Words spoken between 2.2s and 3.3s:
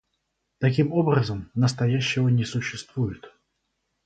не существует.